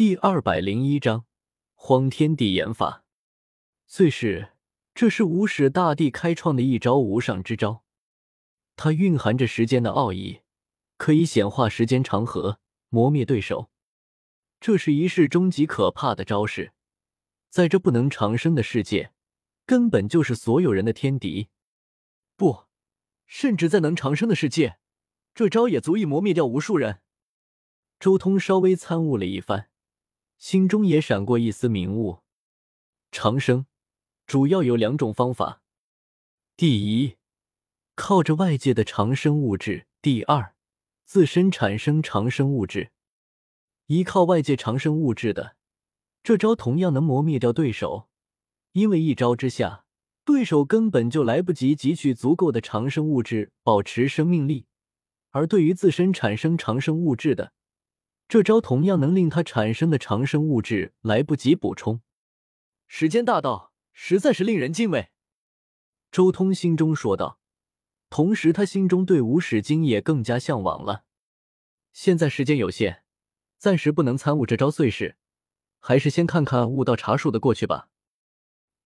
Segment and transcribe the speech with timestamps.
[0.00, 1.26] 第二百零一章，
[1.74, 3.04] 荒天地演法。
[3.86, 4.52] 最是，
[4.94, 7.84] 这是无始大帝开创的一招无上之招，
[8.76, 10.40] 它蕴含着时间的奥义，
[10.96, 13.68] 可以显化时间长河，磨灭对手。
[14.58, 16.72] 这是一世终极可怕的招式，
[17.50, 19.12] 在这不能长生的世界，
[19.66, 21.50] 根本就是所有人的天敌。
[22.36, 22.64] 不，
[23.26, 24.78] 甚至在能长生的世界，
[25.34, 27.02] 这招也足以磨灭掉无数人。
[27.98, 29.69] 周通稍微参悟了一番。
[30.40, 32.20] 心中也闪过一丝明悟，
[33.12, 33.66] 长生
[34.26, 35.60] 主要有两种方法：
[36.56, 37.18] 第一，
[37.94, 40.54] 靠着外界的长生物质；第二，
[41.04, 42.90] 自身产生长生物质。
[43.88, 45.56] 依靠外界长生物质的
[46.22, 48.08] 这招，同样能磨灭掉对手，
[48.72, 49.84] 因为一招之下，
[50.24, 54.64] 对手根本就来不及汲取足够的长生物质保持生命力；
[55.32, 57.52] 而对于自身产生长生物质的，
[58.30, 62.00] 这招同样能令他产生的长生物质来不及补充，
[62.86, 65.08] 时间大道实在是令人敬畏。
[66.12, 67.40] 周通心中说道，
[68.08, 71.02] 同时他心中对无始经也更加向往了。
[71.92, 73.02] 现在时间有限，
[73.58, 75.16] 暂时不能参悟这招碎事，
[75.80, 77.88] 还是先看看悟道茶树的过去吧。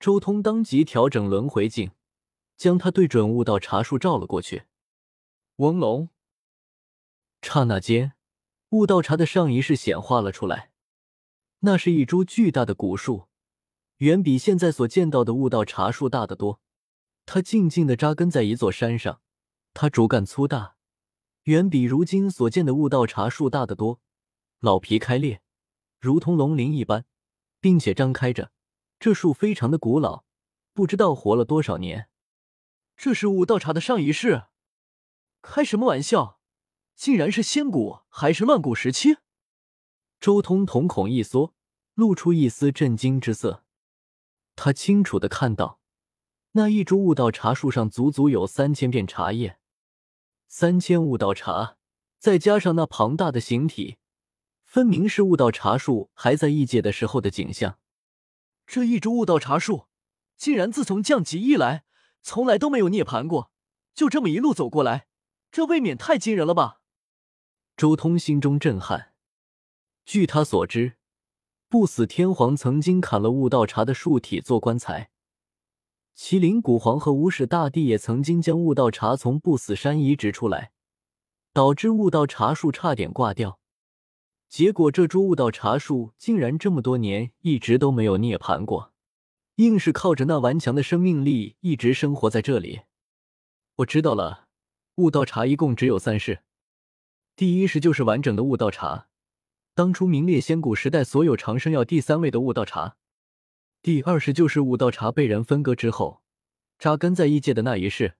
[0.00, 1.90] 周通当即调整轮回镜，
[2.56, 4.62] 将他对准悟道茶树照了过去。
[5.56, 6.08] 嗡隆，
[7.42, 8.14] 刹那间。
[8.74, 10.72] 悟道茶的上一世显化了出来，
[11.60, 13.28] 那是一株巨大的古树，
[13.98, 16.60] 远比现在所见到的悟道茶树大得多。
[17.24, 19.20] 它静静地扎根在一座山上，
[19.74, 20.74] 它主干粗大，
[21.44, 24.00] 远比如今所见的悟道茶树大得多。
[24.58, 25.40] 老皮开裂，
[26.00, 27.04] 如同龙鳞一般，
[27.60, 28.50] 并且张开着。
[28.98, 30.24] 这树非常的古老，
[30.72, 32.08] 不知道活了多少年。
[32.96, 34.46] 这是悟道茶的上一世？
[35.42, 36.40] 开什么玩笑！
[36.96, 39.18] 竟然是仙古还是乱古时期？
[40.20, 41.54] 周通瞳孔一缩，
[41.94, 43.64] 露出一丝震惊之色。
[44.56, 45.80] 他清楚的看到，
[46.52, 49.58] 那一株悟道茶树上足足有三千片茶叶，
[50.46, 51.76] 三千悟道茶，
[52.18, 53.98] 再加上那庞大的形体，
[54.62, 57.78] 分明是悟道茶树还在异界的时候的景象。
[58.66, 59.88] 这一株悟道茶树，
[60.36, 61.84] 竟然自从降级以来，
[62.22, 63.50] 从来都没有涅槃过，
[63.92, 65.08] 就这么一路走过来，
[65.50, 66.80] 这未免太惊人了吧！
[67.76, 69.12] 周通心中震撼。
[70.04, 70.94] 据他所知，
[71.68, 75.10] 不死天皇曾经砍了悟道茶的树体做棺材，
[76.16, 80.70] 麒麟古皇和无始大帝也曾经将悟道茶从不死山移植出来，
[81.52, 83.58] 导致悟道茶树差点挂掉。
[84.48, 88.92] 结果这株悟道茶树竟然这么多年一直都没有涅槃过，
[89.56, 92.82] 硬是靠着那顽强的生命力一直生活在这里。
[93.76, 94.46] 我知道了，
[94.96, 96.44] 悟道茶一共只有三世。
[97.36, 99.08] 第一世就是完整的悟道茶，
[99.74, 102.96] 当初名列仙古时代所有长生药第三位的悟道茶。
[103.82, 106.22] 第二世就是悟道茶被人分割之后，
[106.78, 108.14] 扎根在异界的那一世。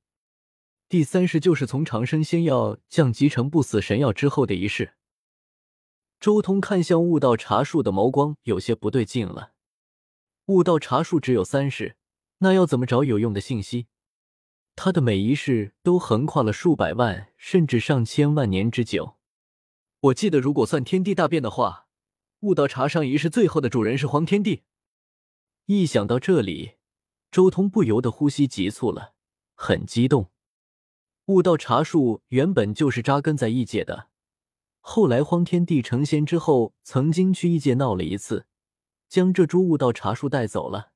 [0.88, 4.94] 第三世就是从长生仙药降级成不死神药之后的一世。
[6.18, 9.52] 周通看向悟道茶树的眸光有些不对劲了。
[10.46, 11.96] 悟道茶树只有三世，
[12.38, 13.86] 那要怎么找有用的信息？
[14.76, 19.16] 他的每一世都横跨了数百万甚至上千万年之久。
[20.00, 21.86] 我记得，如果算天地大变的话，
[22.40, 24.62] 悟道茶上一世最后的主人是黄天帝。
[25.66, 26.72] 一想到这里，
[27.30, 29.14] 周通不由得呼吸急促了，
[29.54, 30.30] 很激动。
[31.26, 34.08] 悟道茶树原本就是扎根在异界的，
[34.80, 38.44] 后来荒天帝成仙之后，曾经去异界闹了一次，
[39.08, 40.93] 将这株悟道茶树带走了。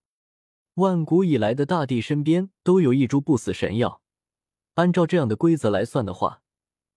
[0.78, 4.00] 万古以来的大帝身边都有一株不死神药，
[4.74, 6.42] 按照这样的规则来算的话，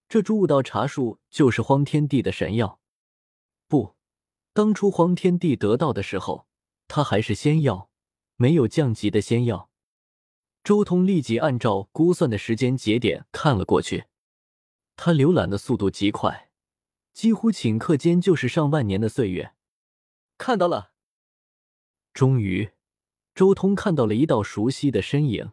[0.08, 2.80] 这株悟道茶树就是荒天帝的神药。
[3.68, 3.96] 不，
[4.54, 6.48] 当初荒天帝得到的时候，
[6.88, 7.90] 它还是仙药，
[8.36, 9.72] 没有降级的仙药。
[10.64, 14.06] 周通立即按照估算的时间节点看了过去，
[14.96, 16.52] 他浏览的速度极快，
[17.14, 19.56] 几乎顷刻间就是上万年的岁月。
[20.38, 20.92] 看到了，
[22.14, 22.70] 终于。
[23.34, 25.52] 周通看到了一道熟悉的身影，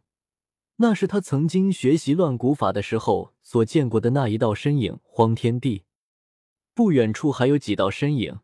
[0.76, 5.84] 那是他曾经学习乱古法的时候所见过的那一道身影——荒天帝。
[6.74, 8.40] 不远处还有几道身影，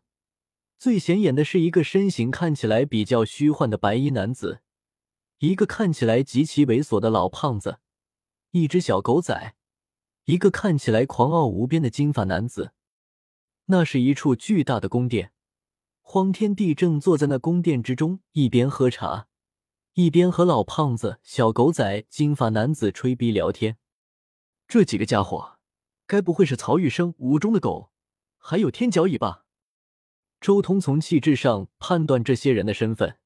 [0.77, 4.61] 最显眼的是一个身形看起来比较虚幻的白衣男子，
[5.39, 7.79] 一个看起来极其猥琐的老胖子，
[8.51, 9.55] 一只小狗仔，
[10.25, 12.71] 一个看起来狂傲无边的金发男子。
[13.67, 15.31] 那是一处巨大的宫殿。
[16.15, 19.27] 荒天帝正坐在那宫殿之中，一边喝茶，
[19.95, 23.77] 一边和老胖子、小狗仔、金发男子吹逼聊天。
[24.65, 25.57] 这几个家伙，
[26.07, 27.91] 该不会是曹玉生、吴中的狗，
[28.37, 29.43] 还有天角蚁吧？
[30.39, 33.17] 周通从气质上判断这些人的身份。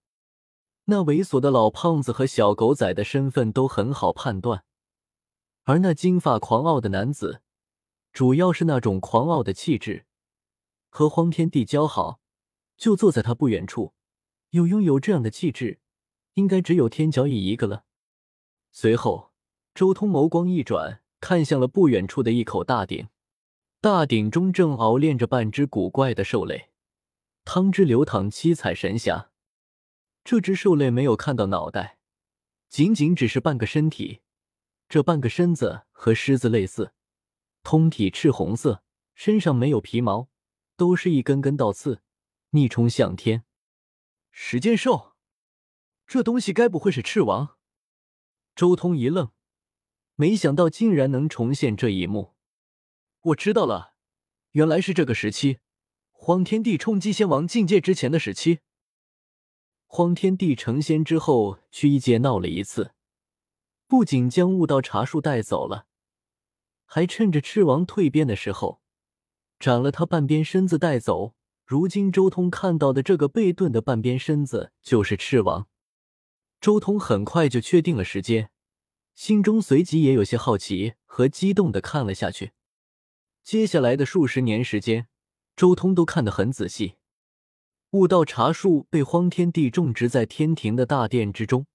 [0.86, 4.64] 那猥琐的老胖子和小狗仔的身份都很好判断，
[5.66, 7.44] 而那金发狂傲的男子，
[8.12, 10.08] 主要是那种狂傲的气质。
[10.90, 12.20] 和荒天帝交好，
[12.80, 13.94] 就坐在他不远处，
[14.52, 15.80] 有拥有这样的气质，
[16.36, 17.84] 应该只有天角乙一个了。
[18.72, 19.34] 随后，
[19.76, 23.10] 周通眸光一转，看向了不远处的一口大鼎，
[23.82, 26.70] 大鼎中正熬炼着半只古怪的兽类，
[27.44, 29.30] 汤汁流淌，七彩神霞。
[30.24, 31.98] 这只兽类没有看到脑袋，
[32.70, 34.22] 仅仅只是半个身体。
[34.88, 36.94] 这半个身子和狮子类似，
[37.62, 38.84] 通体赤红色，
[39.14, 40.30] 身上没有皮毛，
[40.78, 42.02] 都是一根根倒刺，
[42.52, 43.46] 逆冲向天。
[44.32, 45.16] 时间兽，
[46.08, 47.58] 这东西该不会是赤王？
[48.56, 49.32] 周通一愣，
[50.16, 52.36] 没想到竟然能重现这一幕。
[53.22, 53.94] 我知道了，
[54.52, 55.60] 原来是这个时期，
[56.12, 58.62] 荒天地冲击仙王境界之前的时期。
[59.86, 62.94] 荒天帝成仙之后，去异界闹了一次，
[63.88, 65.88] 不仅将悟道茶树带走了，
[66.86, 68.82] 还趁着赤王蜕变的时候，
[69.60, 71.36] 斩了他半边身子带走。
[71.70, 75.68] 如今周通看到的这个被炖的半边身子，就是赤王。
[76.60, 78.50] 周通很快就确定了时间，
[79.14, 82.54] 心中随即也有些好奇和激动的看了下去。
[83.44, 85.10] 接下来的数十年时间，
[85.56, 86.96] 周通都看得很仔细。
[87.92, 91.68] 悟道茶树被荒天帝种植在天庭的大殿之中，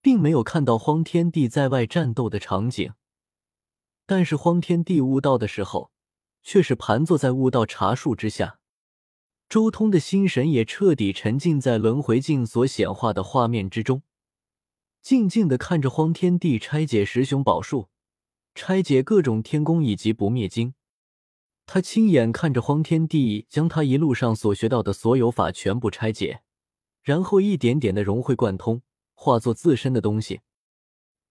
[0.00, 2.94] 并没有看到荒天帝在外战斗的场景。
[4.06, 5.90] 但是荒天帝悟道的时候，
[6.42, 8.60] 却是盘坐在悟道茶树之下。
[9.52, 14.00] 周通的心神也彻底沉浸在轮回镜所显化的画面之中，
[15.02, 17.90] 静静的看着荒天帝拆解十雄宝术，
[18.54, 20.72] 拆解各种天宫以及不灭经。
[21.66, 26.40] 他亲眼看着荒天帝将他一路上所学到的所有法全部拆解，
[27.02, 28.80] 然后一点点的融会贯通，
[29.12, 30.40] 化作自身的东西。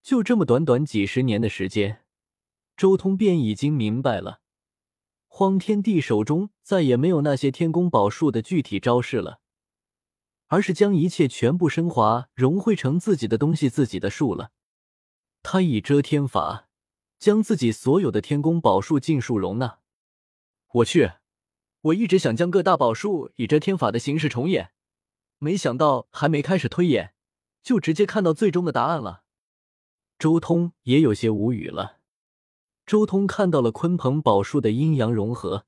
[0.04, 2.04] 就这么短短几十年的时间，
[2.78, 4.42] 周通便已经明白了，
[5.34, 9.40] 荒天帝手中再也没有那些天宫宝术的具体招式了，
[10.48, 14.52] 而是将一切全部升华融汇成自己的东西、自己的术了。
[15.42, 16.68] 他以遮天法
[17.18, 19.80] 将自己所有的天宫宝术尽数容纳。
[20.74, 21.14] 我去，
[21.80, 24.72] 我一直想将各大宝术以遮天法的形式重演，
[25.40, 27.14] 没想到还没开始推演，
[27.64, 29.24] 就直接看到最终的答案了。
[30.20, 32.01] 周通也有些无语了。
[32.86, 35.66] 周通看到了鲲鹏宝术的阴阳融合，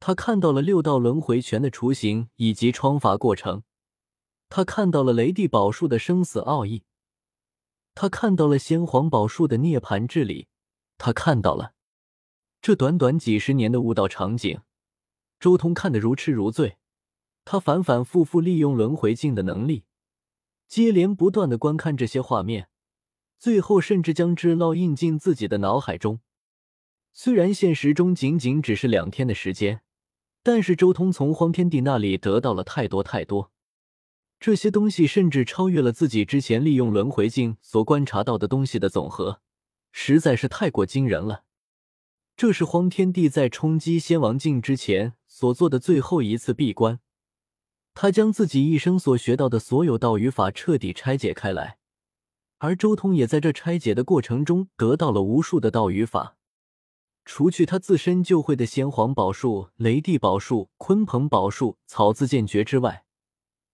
[0.00, 3.62] 他看到了六道轮回拳的雏形以及创法过程，
[4.48, 6.82] 他看到了雷帝宝术的生死奥义，
[7.94, 10.48] 他看到了先皇宝术的涅槃治理，
[10.98, 11.74] 他看到了。
[12.60, 14.60] 这短短几十年的悟道场景，
[15.38, 16.78] 周通看得如痴如醉。
[17.44, 19.84] 他反反复复利用轮回镜的能力，
[20.68, 22.68] 接连不断的观看这些画面，
[23.38, 26.20] 最后甚至将之烙印进自己的脑海中。
[27.12, 29.82] 虽然现实中仅仅只是两天的时间，
[30.42, 33.52] 但是周通从荒天帝那里得到了太多太多，
[34.38, 39.42] 这些东西甚至超越了自己之前利用轮回镜所观察到的东西的总和，
[39.92, 41.44] 实在是太过惊人了。
[42.36, 47.00] 这是荒天帝在冲击仙王境之前所做的最后一次闭关，
[47.92, 51.76] 他将自己一生所学到的所有道语法彻底拆解开来，
[52.56, 56.38] 而周通也在这拆解的过程中得到了无数的道语法。
[57.24, 63.04] 除去他自身就会的先皇宝术、雷帝宝术、鲲鹏宝术、草字剑诀之外，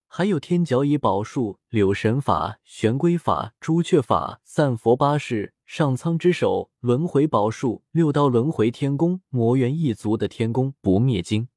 [0.09, 5.55] 还有天角乙宝术、柳神法、玄龟法、朱雀法、散佛八式。
[5.67, 11.49] 上苍之手、轮回宝术、六道轮回天宫、魔元一族的天宫不灭经。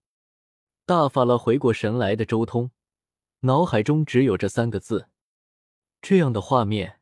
[0.84, 2.72] 大法了回过神来的周通，
[3.42, 5.10] 脑海中只有这三个字。
[6.02, 7.02] 这样的画面，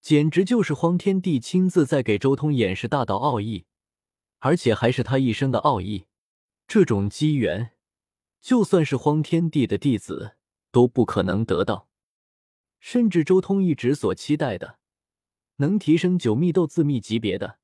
[0.00, 3.65] 简直就是荒天帝亲自在给周通演示大道奥义，
[4.46, 6.06] 而且还是他一生的奥义。
[6.68, 7.72] 这种机缘，
[8.40, 10.36] 就算是荒天帝的弟子
[10.70, 11.88] 都不可能得到，
[12.78, 14.78] 甚至周通一直所期待的。
[15.56, 17.58] 能提升九密斗自密级别的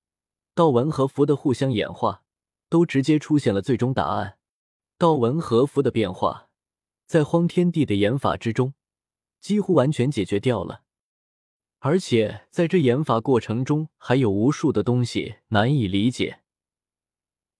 [0.54, 2.24] 道文和符的互相演化，
[2.68, 4.38] 都直接出现了最终答案。
[4.98, 6.48] 道文和符的变化，
[7.06, 8.74] 在荒天地的演法之中，
[9.40, 10.82] 几乎完全解决掉了。
[11.78, 16.41] 而且在这演法过程中，还有无数的东西难以理解。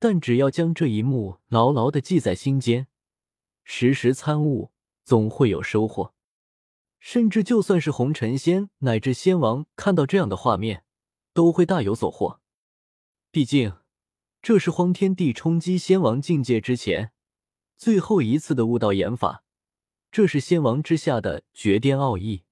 [0.03, 2.89] 但只要将这一幕牢牢的记在心间，
[3.63, 4.73] 时时参悟，
[5.05, 6.13] 总会有收获。
[6.99, 10.83] 甚至就算是红尘仙乃至仙王看到这样的画面，
[11.33, 12.41] 都会大有所获。
[13.31, 13.75] 毕竟，
[14.43, 17.13] 这是荒天帝冲击仙王境界之前
[17.77, 19.45] 最后一次的悟道演法，
[20.11, 22.43] 这是仙王之下的绝巅奥义。